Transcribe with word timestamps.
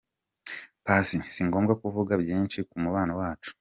Paccy: 0.85 1.17
Si 1.33 1.41
ngombwa 1.47 1.73
kuvuga 1.81 2.13
byinshi 2.23 2.57
ku 2.69 2.75
mubano 2.83 3.13
wacu. 3.21 3.51